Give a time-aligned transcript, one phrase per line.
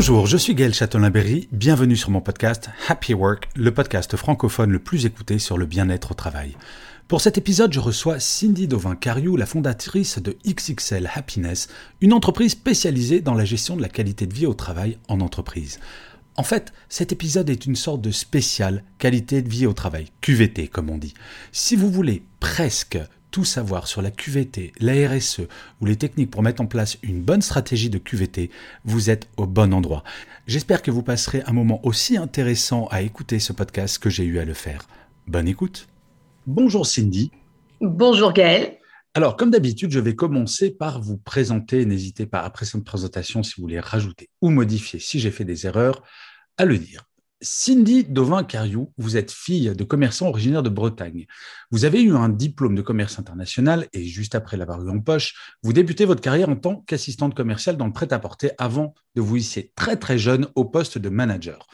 [0.00, 4.78] Bonjour, je suis Gaël Châtelain-Berry, bienvenue sur mon podcast Happy Work, le podcast francophone le
[4.78, 6.56] plus écouté sur le bien-être au travail.
[7.06, 11.68] Pour cet épisode, je reçois Cindy Dovin-Cariou, la fondatrice de XXL Happiness,
[12.00, 15.78] une entreprise spécialisée dans la gestion de la qualité de vie au travail en entreprise.
[16.34, 20.68] En fait, cet épisode est une sorte de spécial qualité de vie au travail, QVT
[20.68, 21.12] comme on dit.
[21.52, 22.98] Si vous voulez presque
[23.30, 25.42] tout savoir sur la QVT, la RSE
[25.80, 28.50] ou les techniques pour mettre en place une bonne stratégie de QVT,
[28.84, 30.04] vous êtes au bon endroit.
[30.46, 34.38] J'espère que vous passerez un moment aussi intéressant à écouter ce podcast que j'ai eu
[34.38, 34.86] à le faire.
[35.26, 35.88] Bonne écoute.
[36.46, 37.30] Bonjour Cindy.
[37.80, 38.78] Bonjour Gaël.
[39.14, 41.84] Alors, comme d'habitude, je vais commencer par vous présenter.
[41.84, 45.66] N'hésitez pas, après cette présentation, si vous voulez rajouter ou modifier, si j'ai fait des
[45.66, 46.02] erreurs,
[46.58, 47.09] à le dire.
[47.42, 51.26] Cindy Dovin-Cariou, vous êtes fille de commerçants originaires de Bretagne.
[51.70, 55.34] Vous avez eu un diplôme de commerce international et juste après l'avoir eu en poche,
[55.62, 59.72] vous débutez votre carrière en tant qu'assistante commerciale dans le prêt-à-porter avant de vous hisser
[59.74, 61.66] très très jeune au poste de manager.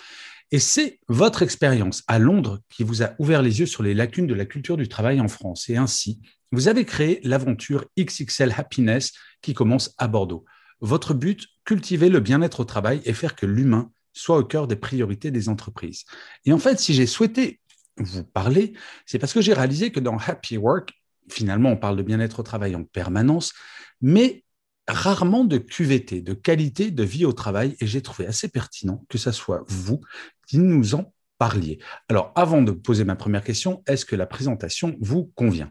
[0.53, 4.29] Et c'est votre expérience à Londres qui vous a ouvert les yeux sur les lacunes
[4.29, 5.69] de la culture du travail en France.
[5.69, 6.21] Et ainsi,
[6.53, 10.45] vous avez créé l'aventure XXL Happiness qui commence à Bordeaux.
[10.81, 14.77] Votre but, cultiver le bien-être au travail et faire que l'humain soit au cœur des
[14.77, 16.05] priorités des entreprises.
[16.45, 17.61] Et en fait, si j'ai souhaité
[17.99, 18.73] vous parler,
[19.05, 20.93] c'est parce que j'ai réalisé que dans Happy Work,
[21.29, 23.53] finalement, on parle de bien-être au travail en permanence,
[24.01, 24.45] mais
[24.89, 29.19] rarement de QVT, de qualité de vie au travail, et j'ai trouvé assez pertinent que
[29.19, 30.01] ce soit vous
[30.47, 31.79] qui nous en parliez.
[32.09, 35.71] Alors, avant de poser ma première question, est-ce que la présentation vous convient?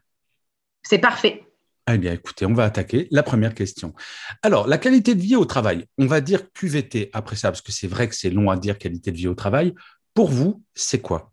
[0.84, 1.45] C'est parfait.
[1.92, 3.94] Eh bien, écoutez, on va attaquer la première question.
[4.42, 7.72] Alors, la qualité de vie au travail, on va dire QVT après ça, parce que
[7.72, 9.76] c'est vrai que c'est long à dire qualité de vie au travail.
[10.16, 11.32] Pour vous, c'est quoi?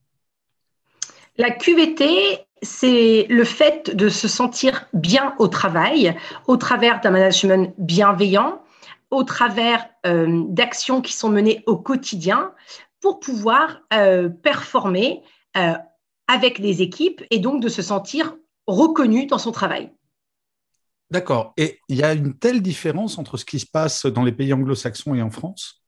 [1.38, 6.14] La QVT, c'est le fait de se sentir bien au travail,
[6.46, 8.62] au travers d'un management bienveillant,
[9.10, 12.52] au travers euh, d'actions qui sont menées au quotidien
[13.00, 15.22] pour pouvoir euh, performer
[15.56, 15.72] euh,
[16.28, 18.36] avec les équipes et donc de se sentir
[18.66, 19.90] reconnu dans son travail.
[21.12, 21.52] D'accord.
[21.58, 24.54] Et il y a une telle différence entre ce qui se passe dans les pays
[24.54, 25.82] anglo-saxons et en France?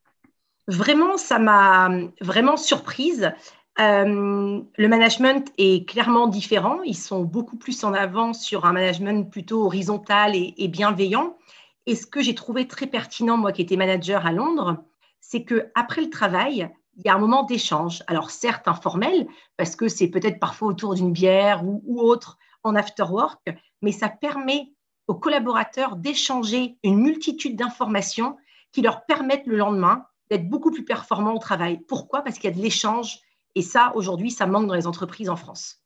[0.69, 1.89] Vraiment, ça m'a
[2.21, 3.33] vraiment surprise.
[3.81, 6.83] Euh, le management est clairement différent.
[6.83, 11.39] Ils sont beaucoup plus en avant sur un management plutôt horizontal et, bienveillant.
[11.87, 14.85] Et ce que j'ai trouvé très pertinent, moi qui étais manager à Londres,
[15.21, 18.03] c'est que après le travail, il y a un moment d'échange.
[18.09, 22.75] Alors certes informel, parce que c'est peut-être parfois autour d'une bière ou, ou autre en
[22.75, 23.41] after work,
[23.81, 24.74] mais ça permet
[25.07, 28.37] aux collaborateurs d'échanger une multitude d'informations
[28.73, 31.81] qui leur permettent le lendemain d'être beaucoup plus performants au travail.
[31.87, 32.23] Pourquoi?
[32.23, 33.19] Parce qu'il y a de l'échange
[33.55, 35.81] et ça, aujourd'hui, ça manque dans les entreprises en France.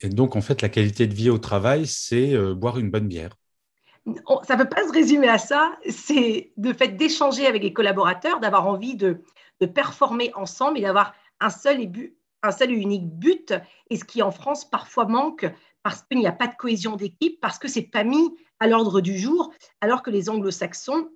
[0.00, 3.08] Et donc, en fait, la qualité de vie au travail, c'est euh, boire une bonne
[3.08, 3.30] bière.
[4.44, 5.72] Ça ne peut pas se résumer à ça.
[5.88, 9.22] C'est le fait d'échanger avec les collaborateurs, d'avoir envie de,
[9.60, 13.54] de, performer ensemble et d'avoir un seul et, but, un seul et unique but.
[13.90, 15.46] Et ce qui en France parfois manque
[15.82, 19.00] parce qu'il n'y a pas de cohésion d'équipe, parce que c'est pas mis à l'ordre
[19.00, 21.08] du jour, alors que les anglo-saxons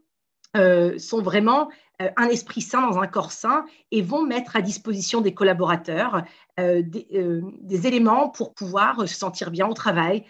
[0.54, 1.70] euh, sont vraiment
[2.02, 6.24] euh, un esprit sain dans un corps sain et vont mettre à disposition des collaborateurs
[6.60, 10.24] euh, des, éléments pour pouvoir se sentir bien au travail.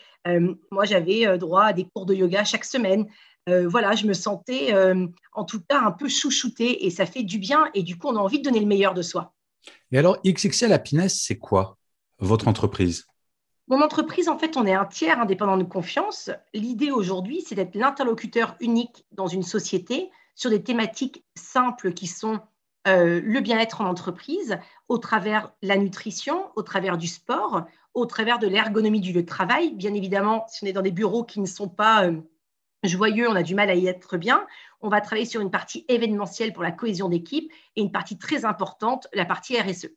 [0.70, 3.08] Moi, j'avais droit à des cours de yoga chaque semaine.
[3.48, 4.72] voilà, je me sentais
[5.32, 8.16] en tout cas un peu chouchoutée et ça fait du bien et du coup, on
[8.16, 9.34] a envie de donner le meilleur de soi.
[9.90, 11.76] Et alors, XXL Happiness, c'est quoi
[12.20, 13.04] votre entreprise?
[13.68, 16.30] Mon entreprise, en fait, on est un tiers indépendant de confiance.
[16.52, 22.40] L'idée aujourd'hui, c'est d'être l'interlocuteur unique dans une société sur des thématiques simples qui sont
[22.88, 27.64] euh, le bien-être en entreprise, au travers la nutrition, au travers du sport,
[27.94, 29.72] au travers de l'ergonomie du lieu de travail.
[29.74, 32.20] Bien évidemment, si on est dans des bureaux qui ne sont pas euh,
[32.82, 34.44] joyeux, on a du mal à y être bien.
[34.80, 38.44] On va travailler sur une partie événementielle pour la cohésion d'équipe et une partie très
[38.44, 39.88] importante, la partie RSE.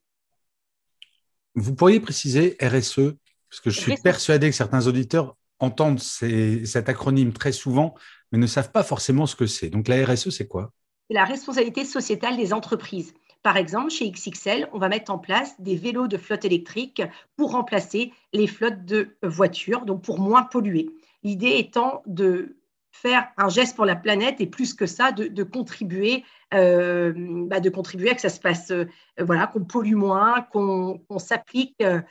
[1.56, 3.16] Vous pourriez préciser RSE
[3.56, 7.96] parce que je suis persuadé que certains auditeurs entendent ces, cet acronyme très souvent,
[8.31, 9.69] mais ne savent pas forcément ce que c'est.
[9.69, 10.72] Donc la RSE, c'est quoi?
[11.10, 13.13] C'est la responsabilité sociétale des entreprises.
[13.44, 17.02] Par exemple, chez XXL, on va mettre en place des vélos de flotte électrique
[17.38, 20.90] pour remplacer les flottes de voitures, donc pour moins polluer.
[21.24, 22.58] L'idée étant de
[22.92, 27.13] faire un geste pour la planète et plus que ça, de, contribuer, euh,
[27.48, 28.86] bah, de contribuer à que ça se passe, euh,
[29.19, 32.01] voilà, qu'on pollue moins, qu'on s'applique euh,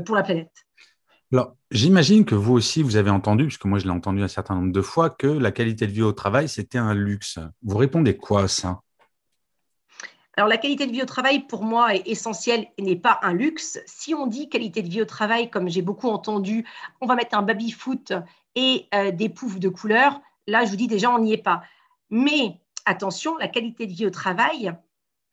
[0.00, 0.64] pour la planète.
[1.34, 4.54] Alors, j'imagine que vous aussi, vous avez entendu, puisque moi je l'ai entendu un certain
[4.54, 7.40] nombre de fois, que la qualité de vie au travail, c'était un luxe.
[7.60, 8.82] Vous répondez quoi à ça?
[10.36, 13.32] Alors, la qualité de vie au travail, pour moi, est essentielle et n'est pas un
[13.32, 13.80] luxe.
[13.84, 16.64] Si on dit qualité de vie au travail, comme j'ai beaucoup entendu,
[17.00, 18.12] on va mettre un baby-foot
[18.54, 21.64] et des poufs de couleur, là, je vous dis déjà, on n'y est pas.
[22.10, 24.72] Mais attention, la qualité de vie au travail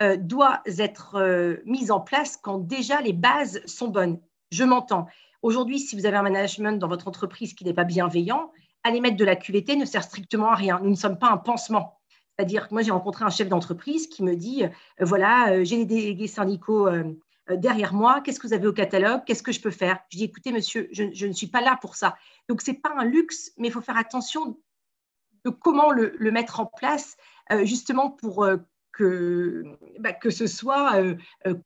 [0.01, 4.19] euh, doit être euh, mise en place quand déjà les bases sont bonnes.
[4.49, 5.05] Je m'entends.
[5.41, 8.51] Aujourd'hui, si vous avez un management dans votre entreprise qui n'est pas bienveillant,
[8.83, 10.79] aller mettre de la QVT ne sert strictement à rien.
[10.81, 11.99] Nous ne sommes pas un pansement.
[12.35, 15.85] C'est-à-dire que moi, j'ai rencontré un chef d'entreprise qui me dit, euh, voilà, j'ai des
[15.85, 16.87] délégués syndicaux
[17.49, 19.99] derrière moi, qu'est-ce que vous avez au catalogue, qu'est-ce que je peux faire?
[20.09, 22.15] Je dis, écoutez, monsieur, je, ne suis pas là pour ça.
[22.47, 24.57] Donc, ce n'est pas un luxe, mais il faut faire attention
[25.45, 27.17] de comment le, mettre en place
[27.51, 28.57] euh, justement pour euh,
[28.91, 29.63] que,
[29.99, 31.15] bah, que ce soit euh,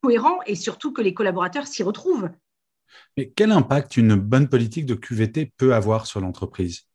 [0.02, 2.30] cohérent et surtout que les collaborateurs s'y retrouvent.
[3.16, 6.86] Mais quel impact une bonne politique de QVT peut avoir sur l'entreprise?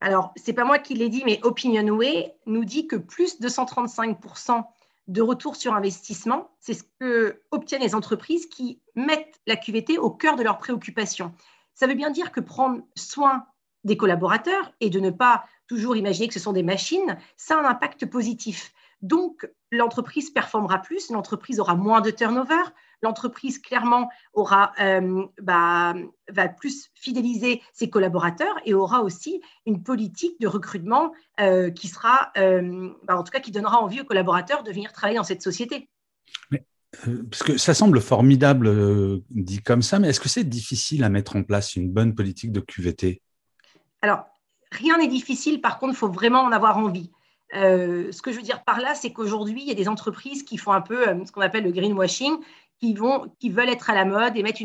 [0.00, 3.48] Alors, ce n'est pas moi qui l'ai dit, mais OpinionWay nous dit que plus de
[3.48, 4.64] 135%
[5.08, 10.10] de retour sur investissement, c'est ce que obtiennent les entreprises qui mettent la QVT au
[10.10, 11.32] cœur de leurs préoccupations.
[11.74, 13.46] Ça veut bien dire que prendre soin
[13.84, 17.62] des collaborateurs et de ne pas toujours imaginer que ce sont des machines, ça a
[17.62, 18.72] un impact positif.
[19.04, 22.62] Donc, l'entreprise performera plus, l'entreprise aura moins de turnover,
[23.02, 25.94] l'entreprise clairement aura, euh, bah,
[26.30, 32.32] va plus fidéliser ses collaborateurs et aura aussi une politique de recrutement euh, qui sera,
[32.38, 35.42] euh, bah, en tout cas, qui donnera envie aux collaborateurs de venir travailler dans cette
[35.42, 35.90] société.
[37.30, 41.36] parce que ça semble formidable dit comme ça, mais est-ce que c'est difficile à mettre
[41.36, 43.20] en place une bonne politique de QVT
[44.00, 44.24] Alors,
[44.74, 47.10] Rien n'est difficile, par contre, il faut vraiment en avoir envie.
[47.54, 50.42] Euh, ce que je veux dire par là, c'est qu'aujourd'hui, il y a des entreprises
[50.42, 52.36] qui font un peu euh, ce qu'on appelle le greenwashing,
[52.80, 54.60] qui, vont, qui veulent être à la mode et mettre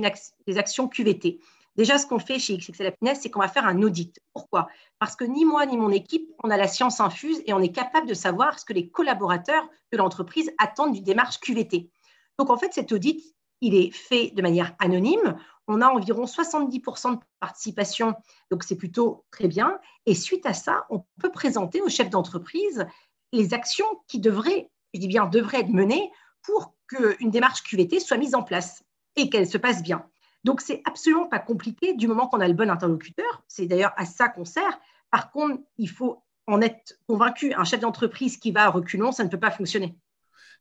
[0.47, 1.39] des actions QVT.
[1.75, 4.19] Déjà, ce qu'on fait chez XXL Happiness, c'est qu'on va faire un audit.
[4.33, 4.67] Pourquoi?
[4.97, 7.71] Parce que ni moi ni mon équipe, on a la science infuse et on est
[7.71, 11.89] capable de savoir ce que les collaborateurs de l'entreprise attendent d'une démarche QVT.
[12.37, 13.23] Donc, en fait, cet audit,
[13.61, 15.37] il est fait de manière anonyme
[15.69, 18.15] on a environ 70% de participation,
[18.51, 19.79] donc c'est plutôt très bien.
[20.07, 22.85] Et suite à ça, on peut présenter au chef d'entreprise
[23.31, 26.11] les actions qui devraient, bien devraient être menées
[26.41, 28.83] pour qu'une démarche QVT soit mise en place
[29.15, 30.05] et qu'elle se passe bien.
[30.43, 33.43] Donc, c'est absolument pas compliqué du moment qu'on a le bon interlocuteur.
[33.47, 34.79] C'est d'ailleurs à ça qu'on sert.
[35.11, 37.53] Par contre, il faut en être convaincu.
[37.53, 39.95] Un chef d'entreprise qui va à reculons, ça ne peut pas fonctionner.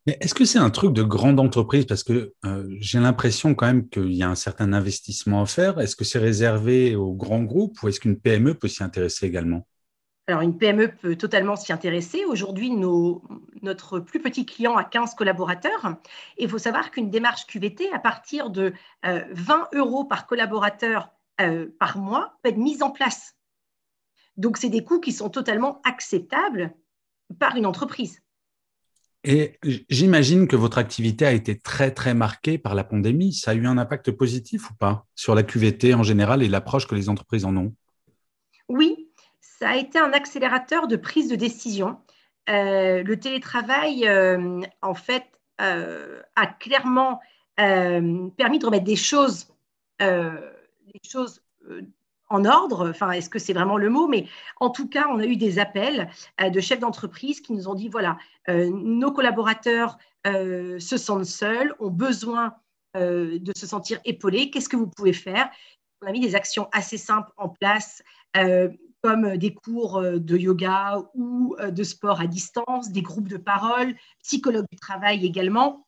[0.09, 1.85] Est-ce que c'est un truc de grande entreprise?
[1.85, 5.79] Parce que euh, j'ai l'impression quand même qu'il y a un certain investissement à faire.
[5.81, 9.67] Est-ce que c'est réservé aux grands groupes ou est-ce qu'une PME peut s'y intéresser également?
[10.27, 12.25] Alors, une PME peut totalement s'y intéresser.
[12.25, 12.71] Aujourd'hui,
[13.63, 15.97] notre plus petit client a 15 collaborateurs.
[16.37, 18.73] Et il faut savoir qu'une démarche QVT, à partir de
[19.03, 21.11] 20 euh, euros par collaborateur
[21.41, 23.37] euh, par mois, peut être mise en place.
[24.37, 26.75] Donc, c'est des coûts qui sont totalement acceptables
[27.39, 28.23] par une entreprise.
[29.25, 33.33] Et j'imagine que votre activité a été très, très marquée par la pandémie.
[33.33, 36.87] Ça a eu un impact positif ou pas sur la QVT en général et l'approche
[36.87, 37.75] que les entreprises en ont?
[38.69, 39.09] Oui,
[39.41, 41.99] ça a été un accélérateur de prise de décision.
[42.49, 45.25] Euh, le télétravail, euh, en fait,
[45.61, 47.21] euh, a clairement
[47.57, 49.49] permis de remettre des choses,
[49.99, 51.43] des choses
[52.31, 54.27] en ordre, enfin, est-ce que c'est vraiment le mot, mais
[54.61, 57.75] en tout cas, on a eu des appels euh, de chefs d'entreprise qui nous ont
[57.75, 58.19] dit, voilà,
[58.49, 62.55] euh, nos collaborateurs euh, se sentent seuls, ont besoin
[62.95, 65.49] de se sentir épaulés, qu'est-ce que vous pouvez faire?
[66.03, 68.03] On a mis des actions assez simples en place,
[69.03, 73.95] comme des cours de yoga ou de sport à distance, des groupes de parole,
[74.25, 75.87] psychologues du travail également.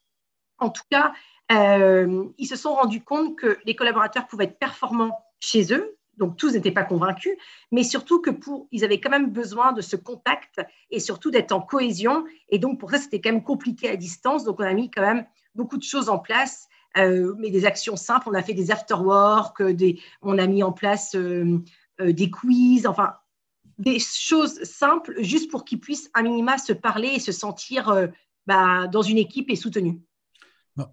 [0.59, 1.13] En tout cas,
[1.51, 6.53] ils se sont rendus compte que les collaborateurs pouvaient être performants chez eux, donc tous
[6.53, 7.33] n'étaient pas convaincus,
[7.73, 11.53] mais surtout que pour, ils avaient quand même besoin de ce contact et surtout d'être
[11.53, 12.25] en cohésion.
[12.49, 14.45] Et donc pour ça, c'était quand même compliqué à distance.
[14.45, 15.25] Donc on a mis quand même
[15.55, 18.29] beaucoup de choses en place, euh, mais des actions simples.
[18.29, 21.59] On a fait des after-work, des, on a mis en place euh,
[22.01, 23.15] euh, des quiz, enfin
[23.79, 28.11] des choses simples juste pour qu'ils puissent un minima se parler et se sentir
[28.47, 29.95] bah, dans une équipe et soutenus.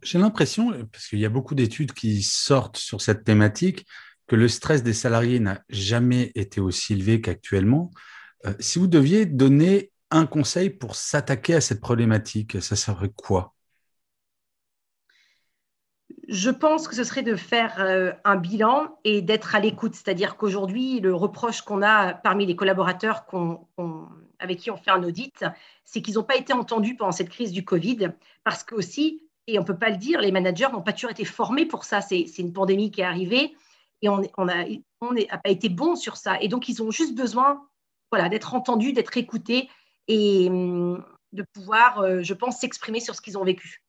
[0.01, 3.86] J'ai l'impression, parce qu'il y a beaucoup d'études qui sortent sur cette thématique,
[4.27, 7.91] que le stress des salariés n'a jamais été aussi élevé qu'actuellement.
[8.46, 13.53] Euh, si vous deviez donner un conseil pour s'attaquer à cette problématique, ça serait quoi?
[16.27, 19.96] Je pense que ce serait de faire euh, un bilan et d'être à l'écoute.
[19.96, 23.25] C'est-à-dire qu'aujourd'hui, le reproche qu'on a parmi les collaborateurs
[24.39, 25.46] avec qui on fait un audit,
[25.86, 28.10] c'est qu'ils n'ont pas été entendus pendant cette crise du Covid
[28.43, 31.12] parce que aussi, et on ne peut pas le dire, les managers n'ont pas toujours
[31.12, 32.01] été formés pour ça.
[32.01, 33.55] C'est une pandémie qui est arrivée
[34.01, 34.65] et on n'a
[35.01, 36.39] on pas été bon sur ça.
[36.41, 37.67] Et donc, ils ont juste besoin
[38.11, 39.69] voilà, d'être entendus, d'être écoutés
[40.07, 43.83] et hum, de pouvoir, euh, je pense, s'exprimer sur ce qu'ils ont vécu.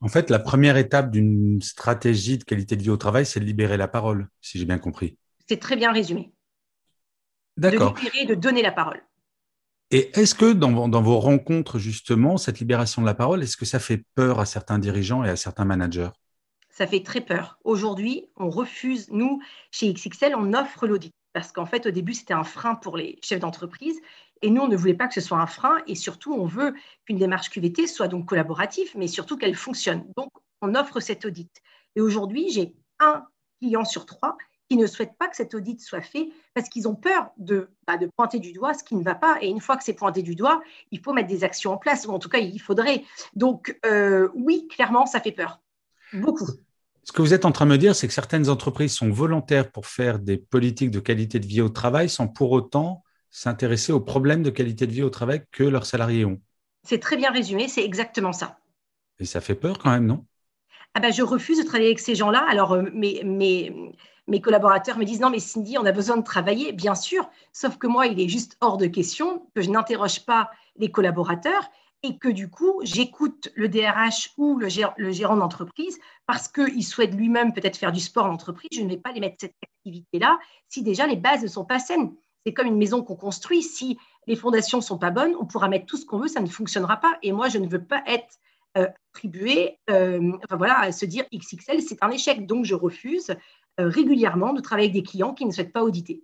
[0.00, 3.44] En fait, la première étape d'une stratégie de qualité de vie au travail, c'est de
[3.44, 5.16] libérer la parole, si j'ai bien compris.
[5.48, 6.32] C'est très bien résumé.
[7.56, 7.94] D'accord.
[7.94, 9.02] De libérer, de donner la parole.
[9.90, 13.66] Et est-ce que dans, dans, vos rencontres, justement, cette libération de la parole, est-ce que
[13.66, 16.10] ça fait peur à certains dirigeants et à certains managers?
[16.72, 17.58] Ça fait très peur.
[17.64, 21.12] Aujourd'hui, on refuse, nous, chez XXL, on offre l'audit.
[21.34, 24.00] Parce qu'en fait, au début, c'était un frein pour les chefs d'entreprise.
[24.40, 26.74] Et nous, on ne voulait pas que ce soit un frein et surtout, on veut
[27.04, 30.04] qu'une démarche QVT soit donc collaborative, mais surtout qu'elle fonctionne.
[30.16, 30.30] Donc,
[30.62, 31.50] on offre cet audit.
[31.94, 33.24] Et aujourd'hui, j'ai un
[33.60, 34.36] client sur trois
[34.68, 37.98] qui ne souhaite pas que cet audit soit fait parce qu'ils ont peur de, bah,
[38.16, 39.36] pointer du doigt ce qui ne va pas.
[39.42, 42.06] Et une fois que c'est pointé du doigt, il faut mettre des actions en place,
[42.06, 43.04] ou en tout cas, il faudrait.
[43.34, 45.60] Donc, euh, oui, clairement, ça fait peur.
[46.12, 46.48] Beaucoup.
[47.04, 49.70] Ce que vous êtes en train de me dire, c'est que certaines entreprises sont volontaires
[49.72, 54.00] pour faire des politiques de qualité de vie au travail sans pour autant s'intéresser aux
[54.00, 56.40] problèmes de qualité de vie au travail que leurs salariés ont.
[56.84, 58.58] C'est très bien résumé, c'est exactement ça.
[59.18, 60.24] Et ça fait peur quand même, non?
[60.94, 62.44] Ah ben, Je refuse de travailler avec ces gens-là.
[62.48, 66.72] Alors, euh, mes, mes, collaborateurs me disent non, mais Cindy, on a besoin de travailler,
[66.72, 70.50] bien sûr, sauf que moi, il est juste hors de question que je n'interroge pas
[70.76, 71.70] les collaborateurs
[72.02, 77.14] et que du coup, j'écoute le DRH ou le, le gérant d'entreprise parce qu'il souhaite
[77.14, 78.70] lui-même peut-être faire du sport en entreprise.
[78.72, 81.78] Je ne vais pas les mettre cette activité-là si déjà les bases ne sont pas
[81.78, 82.12] saines
[82.44, 83.62] c'est comme une maison qu'on construit.
[83.62, 86.40] Si les fondations ne sont pas bonnes, on pourra mettre tout ce qu'on veut, ça
[86.40, 87.18] ne fonctionnera pas.
[87.22, 88.38] Et moi, je ne veux pas être
[88.78, 92.46] euh, attribué, euh, voilà, à se dire XXL, c'est un échec.
[92.46, 93.30] Donc, je refuse
[93.80, 96.22] euh, régulièrement de travailler avec des clients qui ne souhaitent pas auditer.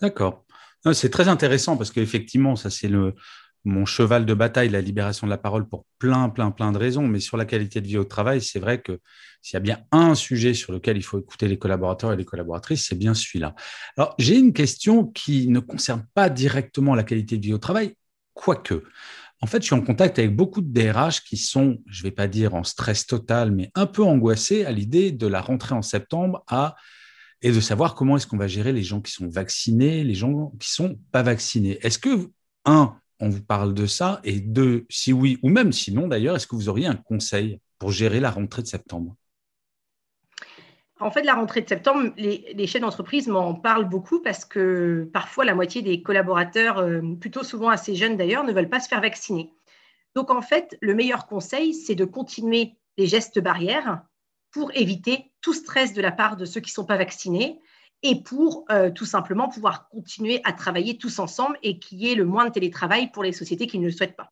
[0.00, 0.44] D'accord.
[0.92, 3.14] C'est très intéressant parce qu'effectivement, ça c'est le,
[3.64, 7.06] mon cheval de bataille, la libération de la parole pour plein, plein, plein de raisons.
[7.06, 9.00] Mais sur la qualité de vie au travail, c'est vrai que
[9.40, 12.24] s'il y a bien un sujet sur lequel il faut écouter les collaborateurs et les
[12.24, 13.54] collaboratrices, c'est bien celui-là.
[13.96, 17.94] Alors, j'ai une question qui ne concerne pas directement la qualité de vie au travail,
[18.34, 18.82] quoique.
[19.40, 22.14] En fait, je suis en contact avec beaucoup de DRH qui sont, je ne vais
[22.14, 25.82] pas dire en stress total, mais un peu angoissés à l'idée de la rentrée en
[25.82, 26.76] septembre à
[27.42, 30.52] et de savoir comment est-ce qu'on va gérer les gens qui sont vaccinés, les gens
[30.58, 31.78] qui sont pas vaccinés.
[31.82, 32.30] Est-ce que,
[32.64, 36.46] un, on vous parle de ça Et deux, si oui, ou même sinon d'ailleurs, est-ce
[36.46, 39.16] que vous auriez un conseil pour gérer la rentrée de septembre?
[41.00, 45.44] En fait, la rentrée de septembre, les, chefs d'entreprise m'en parlent beaucoup parce que parfois
[45.44, 49.00] la moitié des collaborateurs, euh, plutôt souvent assez jeunes d'ailleurs, ne veulent pas se faire
[49.00, 49.52] vacciner.
[50.14, 54.02] Donc en fait, le meilleur conseil, c'est de continuer les gestes barrières
[54.52, 57.58] pour éviter tout stress de la part de ceux qui ne sont pas vaccinés,
[58.04, 62.14] et pour euh, tout simplement pouvoir continuer à travailler tous ensemble et qu'il y ait
[62.14, 64.30] le moins de télétravail pour les sociétés qui ne le souhaitent pas.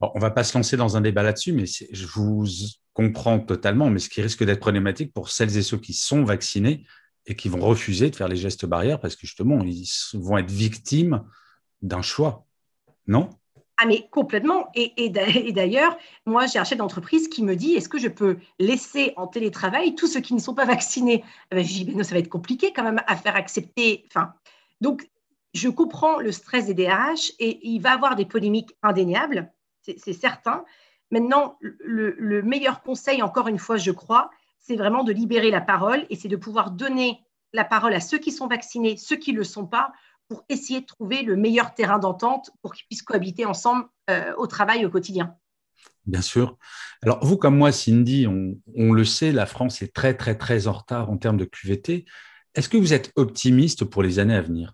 [0.00, 2.44] on ne va pas se lancer dans un débat là-dessus, mais je vous
[2.92, 6.84] comprends totalement, mais ce qui risque d'être problématique pour celles et ceux qui sont vaccinés
[7.26, 10.50] et qui vont refuser de faire les gestes barrières parce que justement, ils vont être
[10.50, 11.22] victimes
[11.82, 12.46] d'un choix,
[13.06, 13.30] non?
[13.82, 14.68] Ah, mais complètement.
[14.74, 19.12] Et, d'ailleurs, moi, j'ai un chef d'entreprise qui me dit est-ce que je peux laisser
[19.16, 21.24] en télétravail tous ceux qui ne sont pas vaccinés?
[21.50, 24.06] Eh ben, Je dis non, ça va être compliqué quand même à faire accepter.
[24.80, 25.10] Donc,
[25.54, 30.64] je comprends le stress des DRH et il va avoir des polémiques indéniables, c'est certain.
[31.10, 35.60] Maintenant, le, le, meilleur conseil, encore une fois, je crois, c'est vraiment de libérer la
[35.60, 37.20] parole et c'est de pouvoir donner
[37.52, 39.92] la parole à ceux qui sont vaccinés, ceux qui ne le sont pas,
[40.32, 44.46] pour essayer de trouver le meilleur terrain d'entente pour qu'ils puissent cohabiter ensemble euh, au
[44.46, 45.36] travail au quotidien.
[46.06, 46.56] Bien sûr.
[47.02, 50.72] Alors, vous comme moi, Cindy, on, le sait, la France est très, très, très en
[50.72, 52.06] retard en termes de QVT.
[52.54, 54.72] Est-ce que vous êtes optimiste pour les années à venir?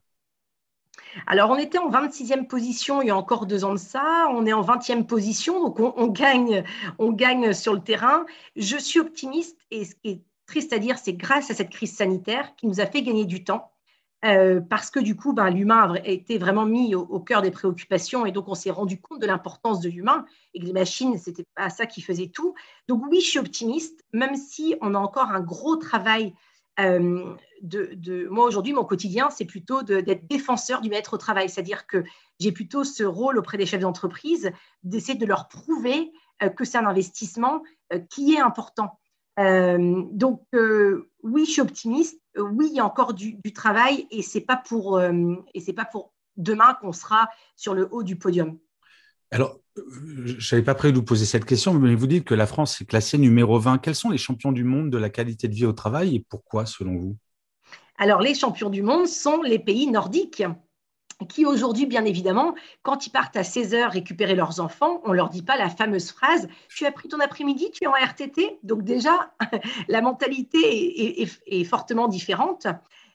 [1.26, 4.28] Alors, on était en 26e position il y a encore deux ans de ça.
[4.30, 6.62] On est en 20e position, donc on, gagne,
[7.00, 8.26] on gagne sur le terrain.
[8.54, 11.96] Je suis optimiste et ce qui est triste à dire, c'est grâce à cette crise
[11.96, 13.72] sanitaire qui nous a fait gagner du temps.
[14.24, 18.26] Euh, parce que du coup, ben, l'humain a été vraiment mis au, cœur des préoccupations
[18.26, 21.46] et donc on s'est rendu compte de l'importance de l'humain et que les machines, c'était
[21.54, 22.54] pas ça qui faisait tout.
[22.88, 26.34] Donc oui, je suis optimiste, même si on a encore un gros travail.
[26.80, 27.36] Euh,
[28.30, 32.04] moi aujourd'hui, mon quotidien, c'est plutôt d'être défenseur du maître au travail, c'est-à-dire que
[32.40, 34.50] j'ai plutôt ce rôle auprès des chefs d'entreprise
[34.84, 37.62] d'essayer de leur prouver euh, que c'est un investissement
[38.10, 38.98] qui est important.
[39.38, 40.42] donc
[41.22, 44.96] oui, je suis optimiste, oui, il y a encore du, travail et c'est pas pour
[44.96, 48.58] euh, et c'est pas pour demain qu'on sera sur le haut du podium.
[49.30, 52.46] Alors, je n'avais pas prévu de vous poser cette question, mais vous dites que la
[52.46, 53.78] France est classée numéro 20.
[53.78, 56.64] Quels sont les champions du monde de la qualité de vie au travail et pourquoi,
[56.64, 57.16] selon vous?
[57.98, 60.42] Alors, les champions du monde sont les pays nordiques
[61.26, 65.16] qui aujourd'hui, bien évidemment, quand ils partent à 16 heures récupérer leurs enfants, on ne
[65.16, 68.60] leur dit pas la fameuse phrase Tu as pris ton après-midi, tu es en RTT.
[68.62, 69.32] Donc, déjà,
[69.88, 72.68] la mentalité est, fortement différente.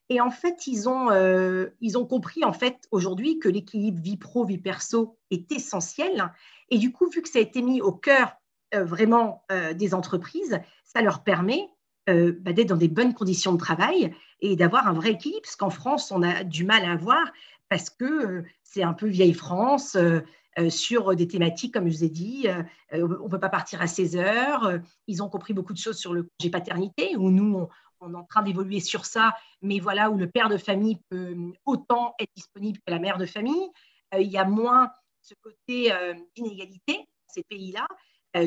[0.10, 4.18] Et en fait, ils ont, euh, ils ont compris en fait aujourd'hui que l'équilibre vie
[4.18, 6.30] pro, vie perso est essentiel.
[6.70, 8.34] Et du coup, vu que ça a été mis au cœur
[8.76, 11.70] euh, vraiment euh, des entreprises, ça leur permet
[12.06, 15.42] bah, d'être dans des bonnes conditions de travail et d'avoir un vrai équilibre.
[15.42, 17.32] Parce qu'en France, on a du mal à avoir
[17.74, 20.20] parce que euh, c'est un peu vieille France euh,
[20.60, 22.46] euh, sur des thématiques, comme je vous ai dit.
[22.92, 24.80] on ne peut pas partir à 16 heures.
[25.08, 27.68] Ils ont compris beaucoup de choses sur le congé paternité, où nous,
[28.00, 31.36] on, est en train d'évoluer sur ça, mais voilà, où le père de famille peut
[31.66, 33.72] autant être disponible que la mère de famille.
[34.16, 35.92] il y a moins ce côté
[36.36, 37.88] d'inégalité dans ces pays-là,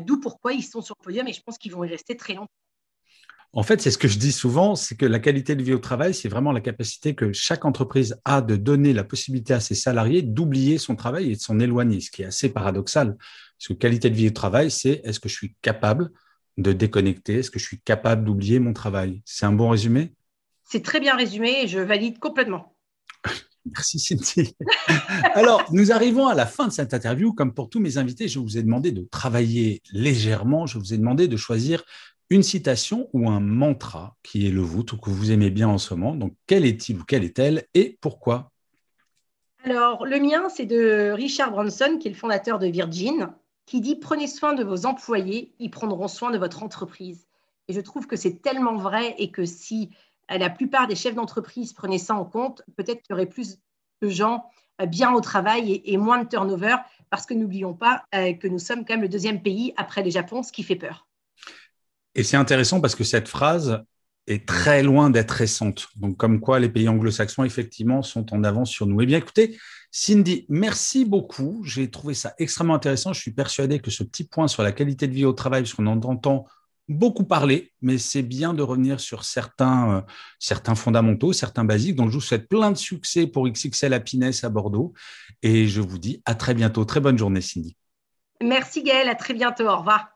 [0.02, 2.35] d'où pourquoi ils sont sur le podium et je pense qu'ils vont y rester très
[2.35, 2.65] longtemps.
[3.56, 5.78] En fait, c'est ce que je dis souvent, c'est que la qualité de vie au
[5.78, 9.75] travail, c'est vraiment la capacité que chaque entreprise a de donner la possibilité à ses
[9.75, 13.16] salariés d'oublier son travail et de s'en éloigner, ce qui est assez paradoxal.
[13.16, 16.10] Parce que qualité de vie au travail, c'est est-ce que je suis capable
[16.58, 19.22] de déconnecter, est-ce que je suis capable d'oublier mon travail?
[19.25, 20.12] C'est un bon résumé?
[20.68, 22.76] C'est très bien résumé et je valide complètement.
[23.64, 24.54] Merci Cindy.
[25.34, 27.32] Alors, nous arrivons à la fin de cette interview.
[27.32, 30.66] Comme pour tous mes invités, je vous ai demandé de travailler légèrement.
[30.66, 31.82] Je vous ai demandé de choisir
[32.30, 35.78] une citation ou un mantra qui est le vôtre ou que vous aimez bien en
[35.78, 36.14] ce moment.
[36.14, 38.50] Donc, quel est-il ou quelle est-elle et pourquoi?
[39.64, 43.33] Alors, le mien, c'est de Richard Branson, qui est le fondateur de Virgin,
[43.66, 47.26] qui dit Prenez soin de vos employés, ils prendront soin de votre entreprise.
[47.68, 49.90] Et je trouve que c'est tellement vrai et que si
[50.30, 53.59] euh, la plupart des chefs d'entreprise prenaient ça en compte, peut-être qu'il y aurait plus
[54.02, 54.45] de gens
[54.80, 56.76] euh, bien au travail et, moins de turnover,
[57.11, 60.11] parce que n'oublions pas euh, que nous sommes quand même le deuxième pays après le
[60.11, 61.06] Japon, ce qui fait peur.
[62.16, 63.85] Et c'est intéressant parce que cette phrase
[64.26, 65.88] est très loin d'être récente.
[65.96, 69.00] Donc, comme quoi les pays anglo-saxons, effectivement, sont en avance sur nous.
[69.02, 69.58] Eh bien, écoutez,
[69.93, 71.62] Cindy, merci beaucoup.
[71.64, 73.12] J'ai trouvé ça extrêmement intéressant.
[73.12, 75.75] Je suis persuadé que ce petit point sur la qualité de vie au travail, parce
[75.75, 76.47] qu'on en entend
[76.88, 80.00] beaucoup parler, mais c'est bien de revenir sur certains, euh,
[80.38, 81.97] certains fondamentaux, certains basiques.
[81.97, 84.95] Donc, je vous souhaite plein de succès pour XXL Happiness à Bordeaux.
[85.43, 86.86] Et je vous dis à très bientôt.
[86.86, 87.76] Très bonne journée, Cindy.
[88.43, 89.10] Merci, Gaëlle.
[89.10, 89.69] À très bientôt.
[89.69, 90.16] Au revoir.